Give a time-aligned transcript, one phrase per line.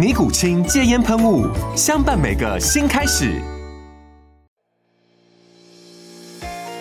[0.00, 1.46] 尼古清戒烟喷雾，
[1.76, 3.38] 相伴每个新开始。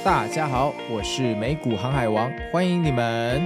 [0.06, 3.42] 大家好，我是美股航海王，欢迎你们。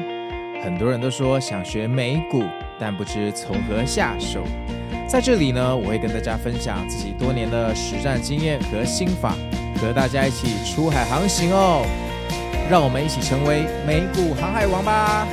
[0.64, 2.44] 很多人都说想学美股，
[2.80, 4.44] 但不知从何下手。
[5.08, 9.36] 在这里呢，我会跟大家分享自己多年的实战经验和心法，
[9.82, 11.84] 和大家一起出海航行哦。
[12.70, 15.28] 让我们一起成为美股航海王吧！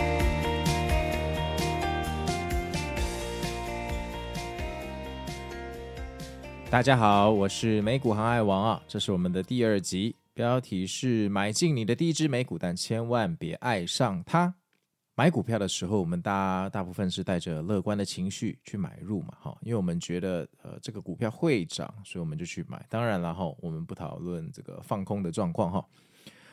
[6.71, 14.55] 大家好，我是美股航海王啊，这是我们的第二集，标题是买进你的第一支美股，但千万别爱上它。
[15.17, 22.87] 买股票的时候，我们大大部分是带着乐观的情绪去买入嘛，哈，因为我们觉得呃这个股票会涨，所以我们就去买。
[22.89, 25.85] 当然了哈，我们不讨论这个放空的状况哈。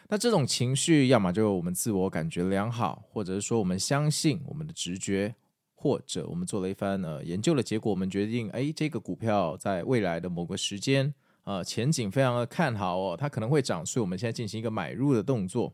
[0.10, 5.36] 那这种情绪，要么就我们自我感觉良好，或者是说我们相信我们的直觉。
[5.80, 15.72] 或者我们做了一番呃研究的结果，我们决定，哎，这个股票在未来的某个时间，呃，前景非常的看好哦，它可能会涨，所以我们现在进行一个买入的动作。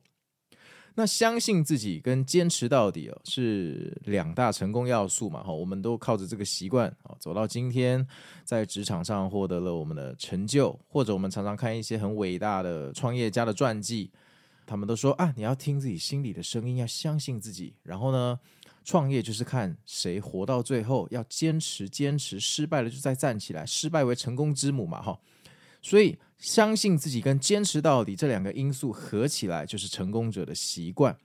[0.96, 8.06] 那相信自己跟坚持到底哦，是两大成功要素嘛，哈，我们都靠着这个习惯啊，走到今天，
[8.44, 14.12] 在职场上获得了我们的成就，或者我们常常看一些很伟大的创业家的传记，
[14.68, 18.40] 他们都说啊，你要听自己心里的声音，要相信自己，然后呢，
[18.84, 25.20] 创业就是看谁活到最后，要坚持坚持，失败了就再站起来，失败为成功之母嘛，哈。
[25.82, 31.18] 所以相信自己跟坚持到底这两个因素合起来，就是成功者的习惯。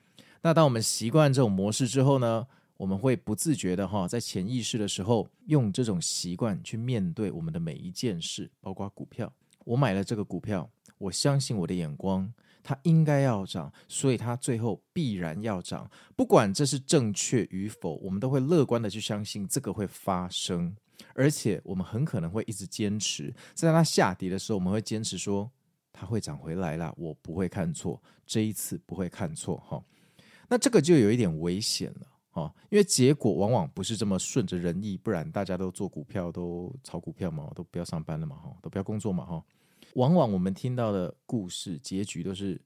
[0.43, 2.47] 那当我们习惯这种模式之后呢，
[2.77, 9.33] 我们会不自觉的哈，在潜意识的时候，用这种习惯去面对我们的每一件事，包括股票。
[9.65, 12.33] 我买了这个股票，我相信我的眼光。
[12.69, 15.91] 它应该要涨，所以它最后必然要涨。
[16.15, 20.77] 不管这是正确与否，我们都会乐观的去相信这个会发生，
[21.15, 23.35] 而且我们很可能会一直坚持。
[23.55, 25.51] 在它下跌的时候，我们会坚持说
[25.95, 29.83] 它会涨回来了，我不会看错，这一次不会看错哈。
[30.47, 39.43] 那这个就有一点危险了哈，因为结果往往不是这么顺着人意，不然大家都做股票都炒股票嘛，都不要上班了嘛哈，都不要工作嘛哈。
[39.99, 42.61] 往往我们听到的故事结局都是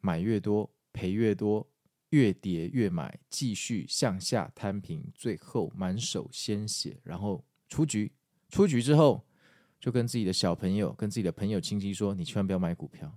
[0.00, 1.68] 买越多赔越多，
[2.10, 8.12] 越跌越买，继续向下摊平，最后满手鲜血，然后出局。
[8.50, 9.26] 出局之后，
[9.80, 13.12] 就跟自己的小朋友、跟自己的朋友、亲戚说：“你千万不要买股票，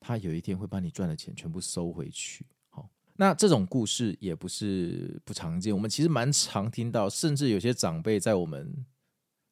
[0.00, 8.84] 他有一天会把你赚的钱全部收回去。”好，那这种故事也不是不常见，我们其实蛮常听到，甚至有些长辈在我们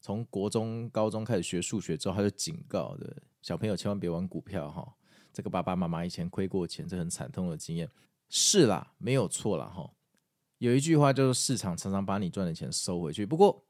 [0.00, 3.22] 从国中、高中开始学数学之后，他就警告的。
[3.42, 4.90] 小朋友千万别玩股票哈，
[5.32, 7.90] 这个爸爸妈妈以前亏过钱，这很惨痛的经验。
[8.28, 9.90] 是啦，没有错啦哈。
[10.58, 13.26] 有一句话就是市场常常把你赚的钱收回去。
[13.26, 13.62] 不过，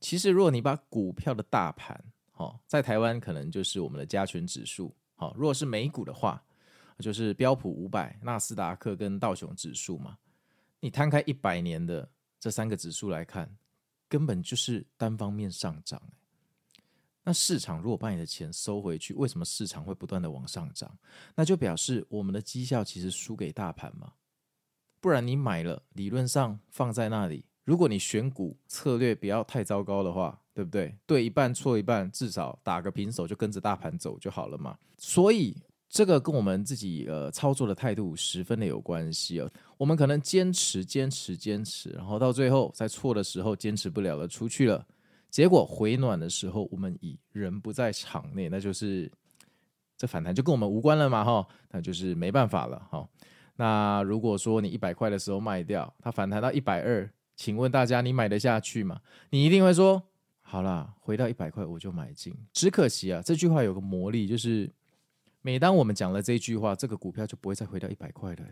[0.00, 4.94] 其实如果你把股票的大盘哈，在台湾可能就是我们的加权指数。
[5.14, 6.42] 好，如果是美股的话，
[6.98, 10.18] 就是标普五百、纳斯达克跟道琼指数嘛。
[10.80, 12.06] 你摊开一百年的
[12.38, 13.48] 这三个指数来看，
[14.08, 16.02] 根本就是单方面上涨。
[17.26, 20.96] 那市场如果把你的钱收回去，为什么市场会不断的往上涨？
[21.34, 24.12] 那就表示我们的绩效其实输给大盘嘛。
[25.00, 30.96] 不然你买了，理论上放在那里，如果你选股策略不要太糟糕的话，对不对？
[31.04, 34.78] 对一半错一半，至少打个平手就跟着大盘走就好了嘛。
[34.96, 35.56] 所以
[35.88, 39.50] 这个跟我们自己呃操作的态度十分的有关系哦。
[39.76, 44.86] 我们可能坚持坚持坚持，然后到最后在错的时候坚持不了了，出去了。
[45.36, 49.12] 结果回暖的时候，我们以人不在场内，那就是
[49.94, 53.06] 这反弹就跟我们无关了嘛，哈，那就是没办法了，哈。
[53.56, 58.98] 那如果说你一百块的时候卖掉，它反弹到一百二，请问大家你买得下去吗？
[59.28, 60.02] 你一定会说，
[60.40, 62.34] 好啦，回到一百块我就买进。
[62.54, 64.72] 只可惜啊，这句话有个魔力，就是
[65.42, 68.44] 每当我们讲了这句话，这个股票就不会再回到一百块了。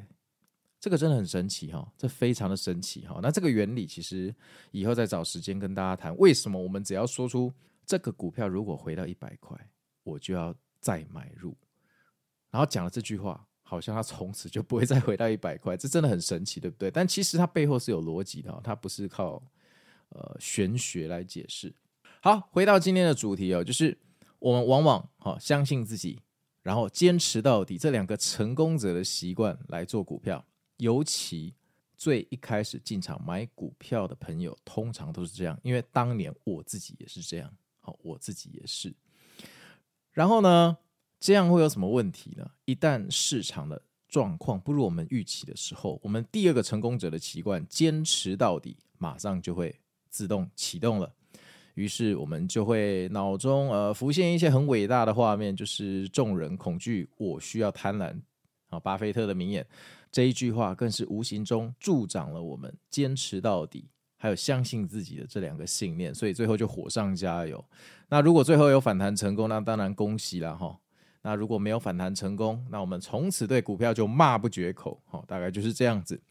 [0.84, 3.18] 这个真的很神奇哈，这非常的神奇哈。
[3.22, 4.34] 那这个原理其实
[4.70, 7.50] 以后再找时间跟大家谈，为什么我们只要说出
[7.86, 9.58] 这个股票如果回到一百块，
[10.02, 11.56] 我就要再买入，
[12.50, 16.90] 然后讲了这句话，好像它从此就不会再回到一百块，这真的很神奇，对不对？
[16.90, 19.42] 但其实它背后是有逻辑的，它不是靠
[20.10, 21.74] 呃玄学来解释。
[22.20, 23.96] 好，回到今天的主题哦，就是
[24.38, 26.20] 我们往往哈相信自己，
[26.60, 30.44] 然后坚持到底这两个成功者的习惯来做股票。
[30.84, 31.54] 尤其
[31.96, 37.50] 最一开始进场买股票的朋友，通常都是这样，因为当年我自己也是这样，
[37.80, 38.94] 好，我自己也是。
[40.12, 40.76] 然后呢，
[41.18, 42.50] 这样会有什么问题呢？
[42.66, 49.74] 一旦市场的状况不如我们预期的时候，我们第二个成功者的习惯，坚持到底，马上就会
[50.10, 51.10] 自动启动了。
[51.76, 58.20] 于是我们就会脑中呃浮现一些很伟大的画面，就是众人恐惧，我需要贪婪。
[58.68, 59.64] 啊，巴菲特的名言。
[60.14, 67.62] 这一句话更是无形中助长了我们坚持到底，还有相信自己的这两个信念，所以最后就火上加油。
[68.08, 70.78] 那如果最后有反弹成功，那当然恭喜了哈。
[71.22, 76.22] 那如果没有反弹成功，那我们从此对股票就骂不绝口，哈，大概就是这样子。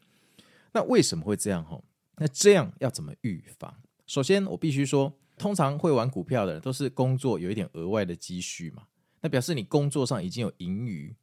[0.72, 1.78] 那为什么会这样哈？
[2.16, 3.70] 那这样要怎么预防？
[4.06, 8.84] 首先，我必须说，通常会玩股票的人都是工作有一点额外的积蓄嘛，
[9.20, 11.14] 那表示你工作上已经有盈余。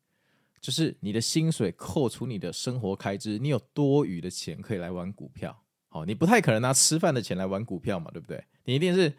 [0.62, 5.60] 就是你的薪水扣除你的生活开支，你有多余的钱可以来玩股票。
[5.90, 8.42] 好，你不太可能拿吃饭的钱来玩股票嘛，对不对？
[8.64, 9.12] 你一定是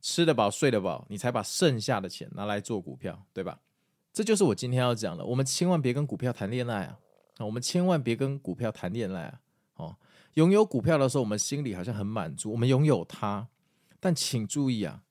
[0.00, 3.58] 吃得饱、睡得饱，你才把剩下的钱拿来做股票，对吧？
[4.12, 5.24] 这就是我今天要讲的。
[5.24, 6.98] 我们千万别跟股票谈恋爱啊！
[7.38, 9.40] 我们千万别跟股票谈恋爱啊！
[9.76, 9.96] 哦，
[10.34, 13.48] 拥有股票的时候，我们心里好像很满足，我们拥有它。
[13.98, 15.02] 但请注意啊，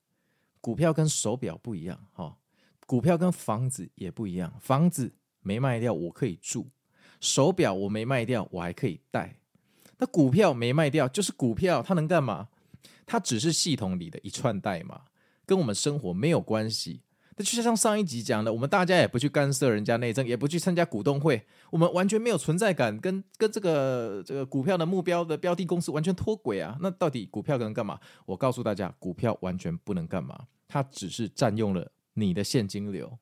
[0.60, 2.36] 股票跟手表不一样，哈，
[2.86, 5.12] 股票跟房子也不一样，房子。
[5.48, 6.66] 没卖掉，我可以住；
[7.20, 9.36] 手表我没卖掉，我还可以戴。
[9.96, 12.48] 那股票没卖掉，就是股票，它能干嘛？
[13.06, 15.00] 它只是系统里的一串代码，
[15.46, 17.00] 跟我们生活没有关系。
[17.38, 26.76] 那就像上一集讲的，我们大家也不去干涉人家内政，也不去参加股东会，我们完全没有存在感，跟跟这个这个股票的目标的标的公司完全脱轨啊！
[26.82, 27.98] 那到底股票能干嘛？
[28.26, 33.18] 我告诉大家，股票完全不能干嘛，它只是占用了你的现金流，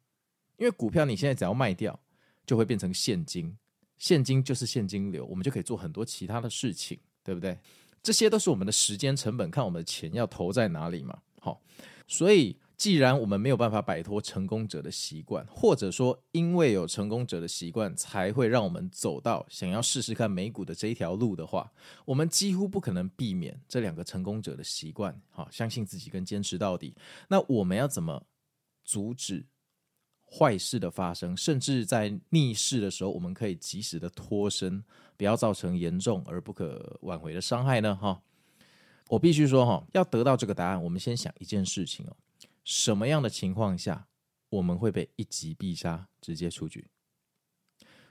[0.56, 2.00] 因为股票你现在只要卖掉。
[2.46, 3.56] 就会变成现金，
[3.98, 7.58] 现金就是现金流，我们就可以做很多其他的事情，对不对？
[8.02, 11.18] 这些都是我们的时间成本，看我们的钱要投在哪里嘛。
[11.40, 11.60] 好，
[12.06, 21.72] 所以既然我们没有办法摆脱成功者的习惯，或者说因为有成功者的习惯，才会让我们走到想要试试看美股的这一条路的话，
[22.04, 25.20] 我们几乎不可能避免这两个成功者的习惯。
[25.30, 26.94] 好，相信自己跟坚持到底。
[27.28, 28.24] 那我们要怎么
[28.84, 29.46] 阻止？
[30.28, 34.82] 坏事的发生，甚至在逆势的时候，我们可以及时的脱身，
[35.16, 37.94] 不要造成严重而不可挽回的伤害呢？
[37.94, 38.20] 哈，
[39.08, 42.16] 我必须说哈，要得到这个答案，我们先想一件事情哦：
[42.64, 44.06] 什么样的情况下
[44.50, 46.88] 我们会被一击必杀，直接出局？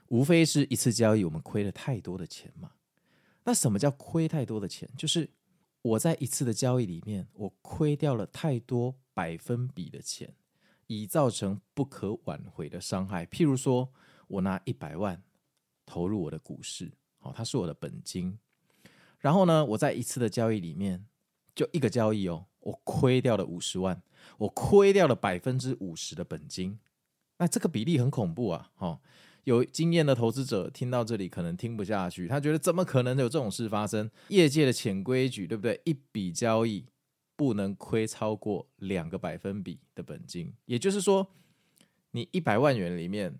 [0.08, 2.72] 无非是一次交易我们亏了太多的钱嘛。
[3.44, 4.88] 那什么叫亏太多的钱？
[4.96, 5.28] 就是
[5.82, 10.34] 我在一次的交易里面，我亏掉了太多百分比的钱。
[10.86, 13.26] 已造成不可挽回的伤害。
[13.26, 13.92] 譬如说，
[14.28, 15.22] 我拿一百万
[15.84, 18.38] 投入我的股市，好，它是我的本金。
[19.18, 21.06] 然后呢，我在一次的交易里面，
[21.54, 24.02] 就一个交易哦，我亏掉了五十万，
[24.38, 26.78] 我亏掉了百分之五十的本金。
[27.38, 28.70] 那这个比例很恐怖啊！
[28.76, 29.00] 哈，
[29.44, 34.10] 有经验的投资者听到这里可能听不下去，他觉得怎么可能有这种事发生？
[34.28, 35.80] 业界的潜规矩，对不对？
[35.84, 36.86] 一笔交易。
[37.36, 41.30] 不能亏超过两个百分比的本金，也就是说，
[42.12, 43.38] 你一百万元里面，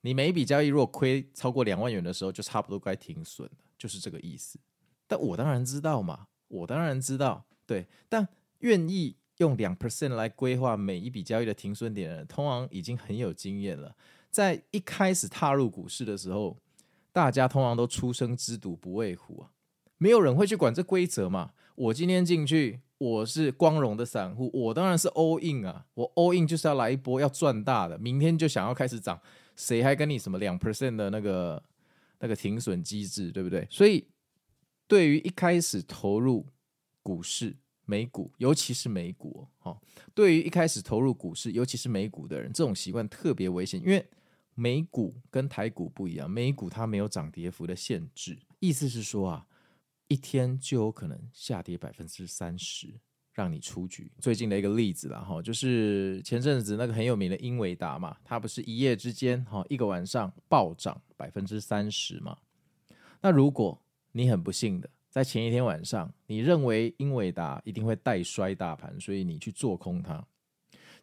[0.00, 4.58] 你每一笔交易如果亏超过两万元的时候，就差不多该停损了，就是这个意思。
[5.06, 8.26] 但我当然知道嘛，我当然知道，对，但
[8.58, 13.94] 愿意用两 percent 来规划每一笔交易的停损点的人，通常已经很有经验了。
[14.30, 16.58] 在一开始踏入股市的时候，
[17.12, 19.52] 大家通常都初生之犊不畏虎啊，
[19.96, 21.52] 没有人会去管这规则嘛。
[21.76, 22.80] 我今天进去。
[22.98, 25.86] 我是光荣的散户，我当然是 all in 啊！
[25.94, 29.20] 我 all in 就是要来一波要赚大的，明天就想要开始涨，
[29.54, 31.62] 谁还跟你什么两 percent 的那个
[32.18, 33.66] 那个停损机制，对不对？
[33.70, 34.04] 所以，
[34.88, 36.44] 对于一开始投入
[37.00, 39.80] 股市、美股，尤其是美股，哈，
[40.12, 44.04] 对于一开始投入股市，尤其是美股的人，这种习惯特别危险，因为
[44.56, 49.46] 美股跟台股不一样，美股它没有涨跌幅的限制，意思是说啊。
[50.08, 52.98] 一天就有可能下跌百分之三十，
[53.32, 54.10] 让你出局。
[54.18, 62.36] 最近的一个例子啦，哈，就是前阵子那个很有名的英伟达嘛，它不是一夜之间哈一个晚上暴涨百分之三十嘛？
[63.20, 63.80] 那如果
[64.12, 70.26] 你很不幸的在前一天晚上，你认为英伟达一定会带衰大盘，所以你去做空它，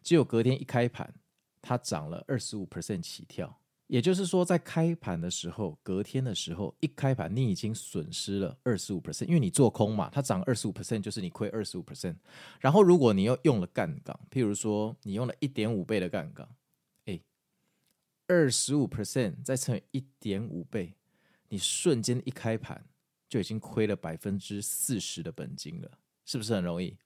[0.02, 1.14] 结果隔天一开盘，
[1.62, 3.56] 它涨了二十五 percent 起跳。
[3.88, 12.16] 也就是说，在开盘的时候，隔天的时候一开盘，你已经损失了二十五 percent，因为你做空嘛，它涨二十五 percent 就是你亏二十五 percent。
[12.60, 16.48] 然后，如果你又用了杠杆，譬如说你用了一点五倍的杠杆，
[17.04, 17.20] 哎，
[18.26, 20.94] 二十五 percent 再乘以一点五倍，
[21.48, 22.84] 你瞬间一开盘
[23.28, 26.96] 就已经亏了百分之四十的本金了，是不是很容易？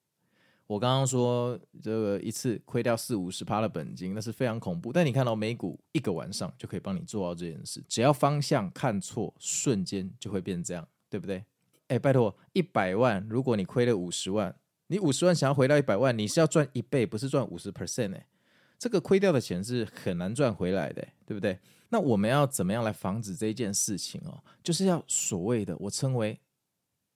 [0.70, 4.92] 我刚刚说这个一次亏掉四五十趴的本金，那是非常恐怖。
[4.92, 11.44] 但你看到美股一个晚上就可以帮你做到这件事，只要方向看错，瞬间就会变这样，对不对？
[11.88, 14.54] 哎，拜托，一百万，如果你亏了五十万，
[14.86, 18.28] 你五十万想要回到一百万，你是要赚一倍，不是赚五十 percent 哎，
[18.78, 21.58] 这个亏掉的钱是很难赚回来的，对不对？
[21.88, 24.40] 那我们要怎么样来防止这一件事情哦？
[24.62, 26.38] 就是要所谓的我称为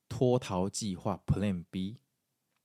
[0.09, 1.99] 脱逃计划 Plan B。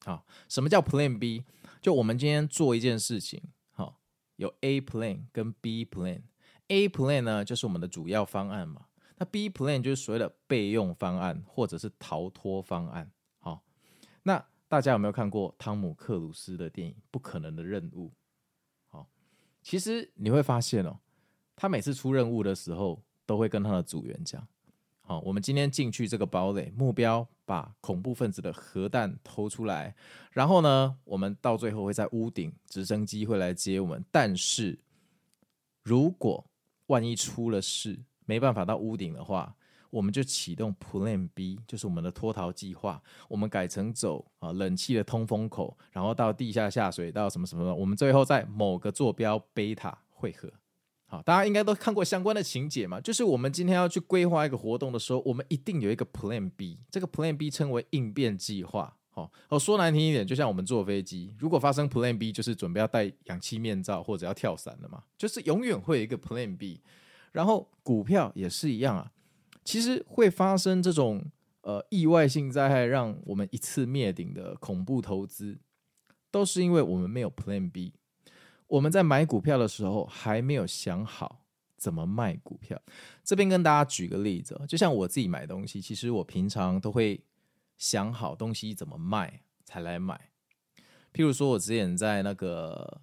[0.06, 1.44] 好，什么叫 Plan B？
[1.82, 3.42] 就我们今天做一件事情，
[3.72, 4.00] 好，
[4.38, 6.22] 有 A Plan 跟 B Plan。
[6.68, 8.86] A Plan 呢，就是我们的主要方案嘛。
[9.18, 13.12] 那 B Plan 就是所谓的备用方案或者是逃脱方案。
[13.40, 13.64] 好，
[14.24, 18.08] 那大家有没有看过汤姆克鲁斯的电影《不可能的任务》？
[18.88, 19.10] 好，
[19.62, 21.00] 其实你会发现哦，
[21.56, 24.48] 他每次出任务的时候，都会跟他的组员讲。
[25.02, 29.96] 好，我们今天进去这个堡垒，目标把恐怖分子的核弹偷出来。
[30.32, 34.06] 然后呢，我们到最后会在屋顶，直升机会来接我们。
[34.12, 34.78] 但是，
[35.82, 36.46] 如果
[36.86, 39.56] 万一出了事，没办法到屋顶的话，
[39.90, 43.02] 我们就启动 Plan B，就是我们的脱逃计划。
[43.28, 47.74] 我们改成走啊冷气的通风口，然后到地下下水道什么什么的。
[47.74, 50.54] 我们最后在某个坐标贝塔汇合。
[51.12, 53.02] 好，大家应该都看过相关的情节嘛？
[53.02, 58.96] 就是我们今天要去规划一个活动的时候，我们一定有一个 Plan B，这个 Plan B 称为应变计划。
[59.10, 66.80] 好，哦，说难听一点，就像我们坐飞机，如果发生 Plan B，就是准备要戴氧气面罩或者要跳伞的嘛，就是永远会有一个 Plan B。
[67.32, 69.12] 然后股票也是一样啊，
[69.64, 71.26] 其实会发生这种
[71.62, 75.58] 呃意外性灾害，让我们一次灭顶的恐怖投资，
[76.30, 77.94] 都是因为我们没有 Plan B。
[78.70, 81.42] 我们在买股票的时候还没有想好
[81.76, 82.80] 怎么卖股票。
[83.24, 87.22] 这边跟大家举个例子，就像我自己买东西，其实我平常都会
[87.78, 90.30] 想好东西怎么卖才来买。
[91.12, 93.02] 譬如说，我之前在那个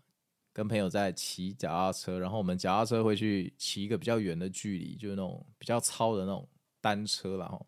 [0.53, 6.49] 跟朋友在骑脚踏车，然后我们脚踏车会去骑一个比较远的距离，就是那种比较糙的那种
[6.81, 7.67] 单车，然后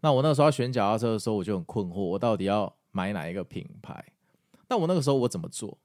[0.00, 4.04] 那我那个时候要选脚踏车的时候，我就很困惑，我到底要买哪一个品牌？
[4.68, 5.78] 那我那个时候我怎么做？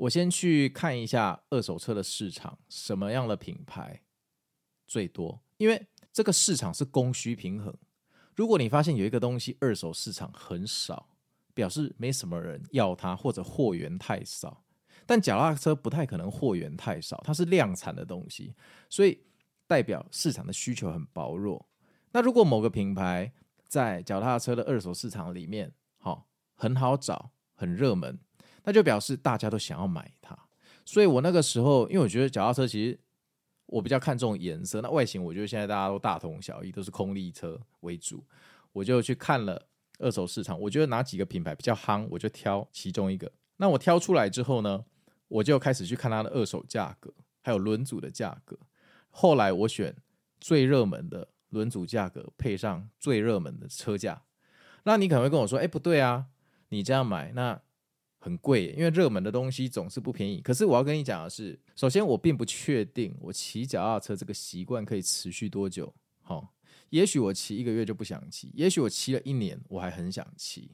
[0.00, 4.00] 我先去看一下二手车的市场，什么样的品牌
[4.86, 5.42] 最多？
[5.58, 7.74] 因为这个市场是供需平衡。
[8.34, 11.10] 如果你发现有一个东西二手市场很少，
[11.52, 14.64] 表示没什么人要它，或者货源太少。
[15.04, 18.54] 但脚踏车不太可能货源太少，它是量产的东西，
[18.88, 19.22] 所以
[19.66, 21.68] 代表市场的需求很薄弱。
[22.12, 23.34] 那如果某个品牌
[23.68, 28.18] 在脚踏车的二手市场里面，好，很好找，很热门。
[28.64, 30.38] 那就表示大家都想要买它，
[30.84, 32.98] 所以我那个时候，因为我觉得脚踏车其实
[33.66, 38.24] 我比较看重颜色，那外形我觉得现在大家都大同小异，都是空力车为主，
[38.72, 39.66] 我就去看了
[39.98, 43.30] 二手市场，我觉得哪几个品牌比较夯，我就挑其中一个。
[43.56, 44.84] 那我挑出来之后呢，
[45.28, 47.12] 我就开始去看它的二手价格，
[47.42, 48.58] 还有轮组的价格。
[49.08, 49.96] 后来我选
[50.38, 54.22] 最热门的轮组价格，配上最热门的车价。
[54.84, 56.26] 那你可能会跟我说，哎，不对啊，
[56.68, 57.60] 你这样买那。
[58.22, 60.42] 很贵，因为热门的东西总是不便宜。
[60.42, 65.92] 可是我要跟你讲的是，首先我并不确定我骑脚踏车这个习惯可以持续多久。
[66.20, 66.54] 好，
[66.90, 70.70] 也许我骑一个月就不想骑，也许我骑了一年我还很想骑。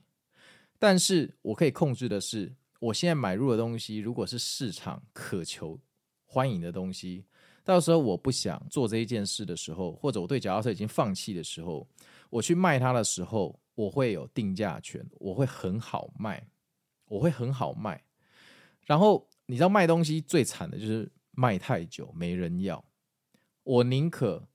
[0.79, 5.79] 但是我可以控制的是，我现在买入的东西如果是市场渴求
[6.25, 7.25] 欢迎的东西，
[7.65, 11.89] 到时候我不想做这一件事的时候，或者我对脚踏车已经放弃的时候，
[12.29, 16.45] 我去卖它的时候，我会有定价权，我会很好卖。
[17.09, 18.03] 我会很好卖，
[18.85, 22.85] 然后你知道卖东西最惨的就是卖太久没人要。
[23.63, 24.47] 我宁可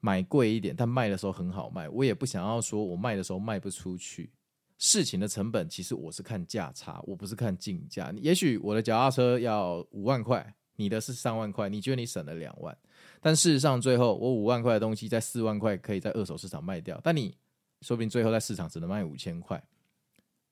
[0.00, 1.88] 买贵一点，但卖的时候很好卖。
[1.88, 4.30] 我也不想要说我卖的时候卖不出去。
[4.78, 8.12] 事情的成本其实我是看价差，我不是看进价。
[8.16, 12.76] 也许我的脚踏车要五万块，你的是三万块，你觉得你省了两万，
[13.20, 17.36] 但事实上最后我五万块的东西在四万块可以在二手市场卖掉，但你
[17.80, 19.60] 说不定最后在市场只能卖五千块。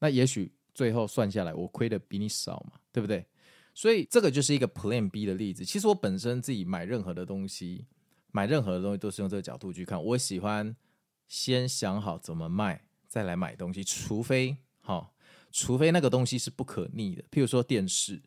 [0.01, 0.53] 那也许。
[0.75, 3.25] 最后算下来我亏的比你少嘛，对不对？
[3.73, 5.65] 所以这个就是一个 Plan B 的例子。
[5.65, 7.87] 其实我本身自己买任何的东西，
[8.33, 10.03] 买任何的东西都是用这个角度去看。
[10.03, 10.77] 我喜欢
[11.27, 15.15] 先想好怎么卖，再来买东西，除非好，
[15.51, 18.23] 除非那个东西是不可逆的，譬如说电视。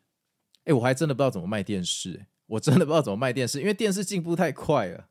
[0.64, 5.08] 哎，我还真的不知道怎么卖电视，我真的不知道怎么卖电视，因为电视进步太快了。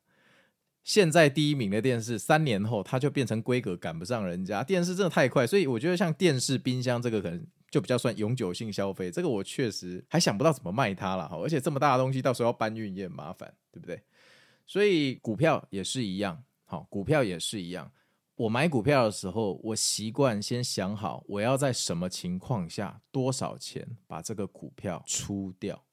[0.87, 4.63] 现在第一名的电视，三年后它就变成规格赶不上人家。
[4.63, 9.11] 电视真的太快，所以我觉得像电视、冰箱这个可能就比较算永久性消费。
[9.11, 14.01] 这个我确实还想不到怎么卖它了哈，而且这么大的东西到时候要搬运也很麻烦，对不对？
[14.65, 17.91] 所以股票也是一样，好，股票也是一样。
[18.37, 25.83] 我买股票的时候，我习惯先想好我要在什么情况下多少钱把这个股票出掉。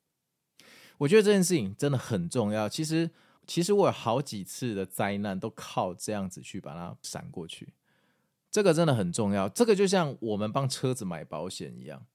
[0.99, 2.69] 我觉得这件事情真的很重要。
[2.69, 3.11] 其实。
[3.47, 7.69] 其实我有好几次的灾难都靠这样子去把它闪过去，
[8.51, 9.49] 这个真的很重要。
[9.49, 12.07] 这个就像我们帮车子买保险一样，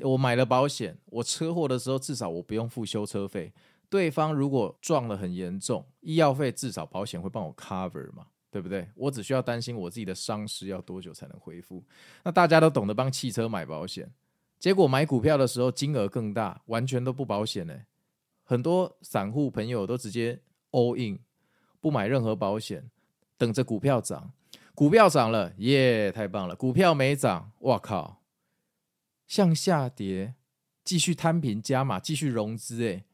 [0.00, 3.52] 我买了保险，我车祸的时候至少我不用付修车费。
[3.90, 8.86] 对方如果撞得很严重，医药费至少保险会帮我 cover 嘛，对不对？
[8.94, 11.82] 我只需要担心我自己的伤势要多久才能恢复。
[12.22, 14.12] 那大家都懂得帮汽车买保险，
[14.58, 17.80] 结果买股票的时候金额更大，完全都不保险呢。
[18.42, 20.40] 很多散户朋友都直接。
[20.70, 21.20] All in，
[21.80, 22.90] 不买任何保险，
[23.36, 24.32] 等着股票涨。
[24.74, 26.54] 股票涨了，耶，太棒了！
[26.54, 28.22] 股票没涨，哇靠，
[29.26, 30.36] 向下跌，
[30.84, 33.04] 继续摊平加码，继续融资，哎，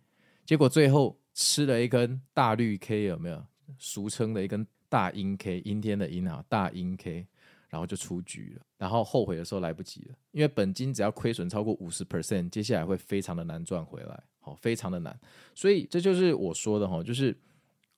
[0.44, 3.42] 结果最后吃了一根大绿 K，有没有？
[3.78, 7.26] 俗称的一根大阴 K，阴天的阴啊，大阴 K，
[7.70, 8.66] 然后就出局了。
[8.76, 14.22] 然后后悔的时候来不及了，因为本金只要亏损超过五十 percent，接下来会非常的难赚回来。
[14.44, 15.18] 好，非常的难，
[15.54, 17.34] 所以这就是我说的哈，就是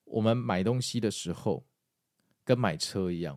[0.05, 1.61] 我们买东西的时候
[2.45, 3.37] 跟买车一样，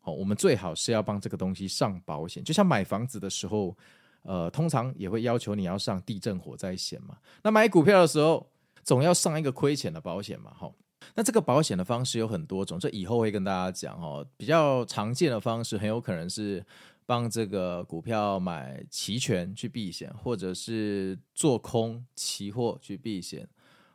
[0.00, 3.76] 好，我们最好是要帮这个东西上保险，就像买房子的时候，
[4.22, 7.16] 呃，通常也会要求你要上地震火灾险嘛。
[7.44, 8.50] 那买股票的时候，
[8.82, 10.68] 总要上一个亏钱的保险嘛，哈。
[11.14, 14.26] 那这个保险的方式有很多种，这以后会跟大家讲哈。
[14.36, 16.66] 比较常见的方式很有可能是。
[17.08, 23.48] 帮这个股票买期权去避险，或者是做空期货去避险，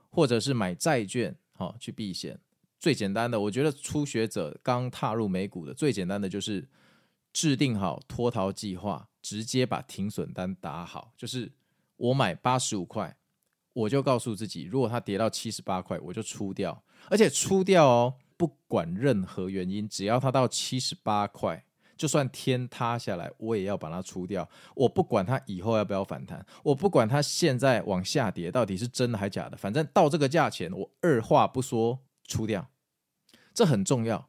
[0.09, 2.39] 或者是买债券好去避险。
[2.79, 6.67] 最简单的，我觉得初学者刚踏入美股的最简单的就是
[7.31, 11.13] 制定好脱逃计划，直接把停损单打好。
[11.15, 11.51] 就是
[11.97, 13.15] 我买八十五块，
[13.73, 21.63] 我就告诉自己，如果它跌到七十八块，我就出掉，而且出掉哦，不管任何原因，只要它到七十八块。
[22.03, 24.45] 就算天塌下来，我也要把它出掉。
[24.75, 32.69] 我不管它以后要不要反弹，我不管它现在往下跌到底是真的还假的，反正到这个价钱，我二话不说出掉。
[33.53, 34.27] 这很重要，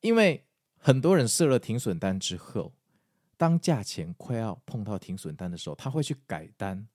[0.00, 0.46] 因为
[0.78, 2.72] 很多人设了停损单之后，
[3.36, 6.88] 当价钱快要碰到停损单的时候，他会去改单，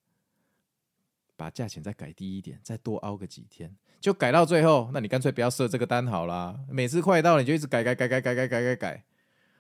[1.38, 6.60] 把价钱再改低一点，再多熬个几天，就改到最后，那你干脆不要设这个单好了。
[6.68, 9.04] 每次快到你就一直改改改改改改改改改。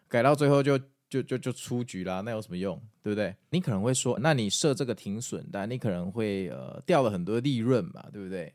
[0.09, 3.35] 改到最后就就就就出局啦，那有什么用，对不对？
[3.51, 8.53] 你可能会说，那你设这个停损单，你可能会呃掉了很多利润嘛，对不对？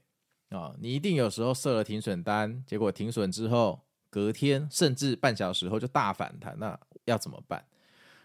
[0.51, 7.65] 啊、你一定有时候设了停损单，结果停损之后，隔天甚至半小时后就大反弹，那要怎么办？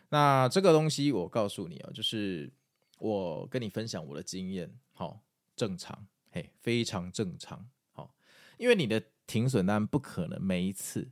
[0.10, 2.52] 那这个东西我告诉你哦，就是
[3.00, 5.20] 我跟你分享我的经验，好、
[5.56, 8.13] 正常，嘿，非常正常，好、
[8.58, 11.10] 因为你的停损单不可能每一次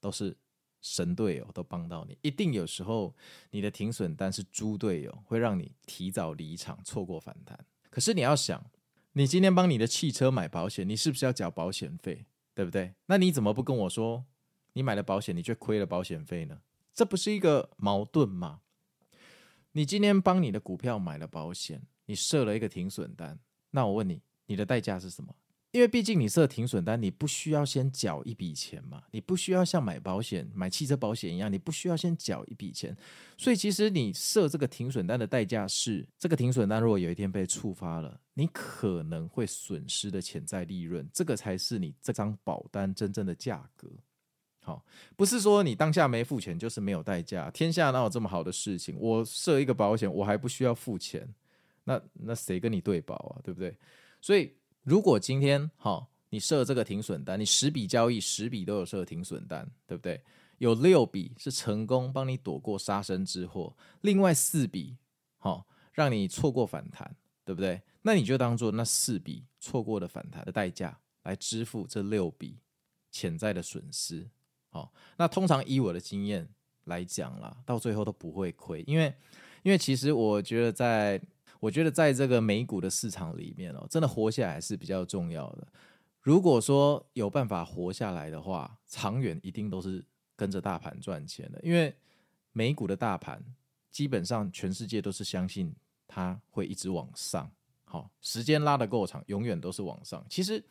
[0.00, 0.36] 都是。
[0.86, 3.12] 神队友都帮到你，一定有时候
[3.50, 7.58] 你的停损单是猪队友，会让你提早离场，错过反弹。
[7.90, 8.64] 可是你要想，
[9.14, 12.24] 你今天帮你的汽车买保险，你是不是要缴保险费？
[12.54, 12.94] 对不对？
[13.06, 14.24] 那你怎么不跟我说，
[14.74, 16.60] 你买了保险，你却亏了保险费呢？
[16.94, 18.60] 这不是一个矛盾吗？
[19.72, 23.40] 你今天帮你的股票买了保险，你设了一个停损单，
[23.72, 25.34] 那我问你，你的代价是什么？
[25.76, 32.96] 因为毕竟你设停损单，你不需要先缴一笔钱嘛，你不需要像买保险、买汽车保险一样，你不需要先缴一笔钱。
[33.36, 43.86] 所以其实你设这个停损单的代价是，这个停损单如果有一天被触发了，你可能会损失的潜在利润，这个才是你这张保单真正的价格。
[44.60, 44.82] 好，
[45.14, 48.96] 不是说你当下没付钱就是没有代价，天下哪有这么好的事情？
[48.98, 51.28] 我设一个保险，我还不需要付钱，
[51.84, 53.44] 那那谁跟你对保啊？
[53.44, 53.76] 对不对？
[54.22, 54.50] 所以。
[54.86, 60.22] 如果今天好，你设这个停损单，你十笔交易十笔都有设停损单，对不对？
[60.58, 64.96] 有六笔是成功帮你躲过杀身之祸，另外四笔
[65.38, 67.82] 好让你错过反弹，对不对？
[68.02, 72.56] 那你就当做那四笔错过的反弹的代价来支付这六笔
[73.10, 74.24] 潜在的损失。
[74.70, 76.48] 好，那通常以我的经验
[76.84, 79.12] 来讲啦，到最后都不会亏，因为。
[79.62, 81.20] 因为其实我觉得在，
[81.60, 85.66] 我觉得在这个美股的市场里面哦，真的活下来是比较重要的。
[86.20, 91.60] 如果说有办法活下来的话，长远一定都是跟着大盘赚钱的。
[91.62, 91.94] 因为
[92.52, 93.42] 美股的大盘
[93.90, 95.74] 基本上全世界都是相信
[96.08, 97.50] 它会一直往上，
[97.84, 100.24] 好，时间拉得够长，永远都是往上。
[100.28, 100.62] 其实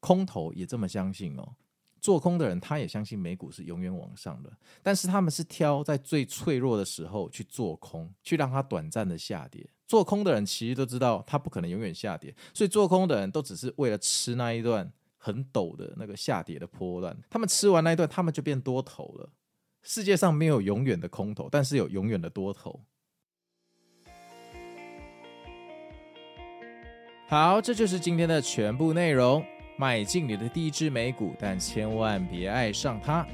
[0.00, 1.54] 空头也这么相信哦。
[2.04, 9.66] 做空的人，他也相信美股是永远往上的，但是他们是挑在最脆弱的时候去做空，去让它短暂的下跌。
[9.86, 17.16] 做空的人其实都知道，它不可能永远下跌，所以做空的人都只是为了吃那一段很陡的那个下跌的波段。
[17.30, 19.30] 他们吃完那一段，他们就变多头了。
[19.80, 22.84] 世界上没有永远的空头，但是有永远的多头。
[27.28, 29.42] 好，这就是今天的全部内容。
[29.76, 33.26] 买进你的第一支美股，但千万别爱上它。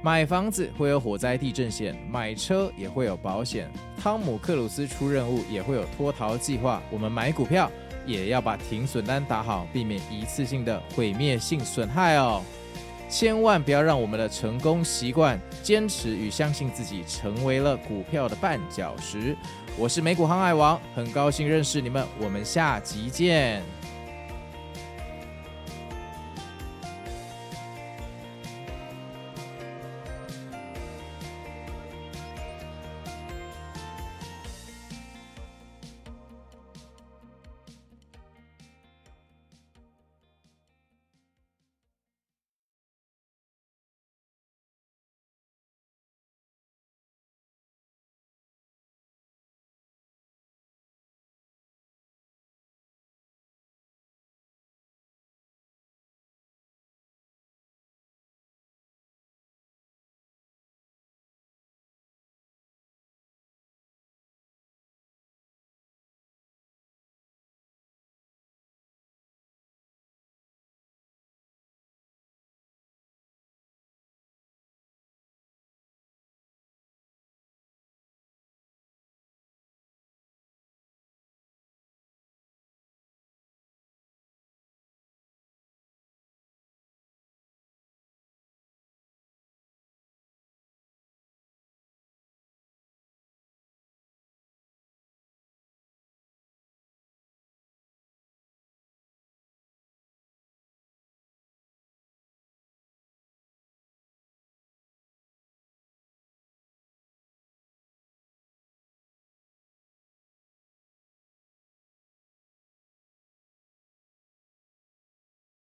[0.00, 3.70] 买房子会有火灾、地震险，买车也会有保险。
[3.96, 6.82] 汤姆克鲁斯出任务也会有脱逃计划。
[6.90, 7.70] 我们买股票
[8.04, 12.42] 也要把停损单打好，避免一次性的毁灭性损害哦。
[13.08, 19.36] 千万不要让我们的成功习惯、坚持与相信自己成为了股票的绊脚石。
[19.76, 23.62] 我是美股航海王，很高兴认识你们，我们下集见。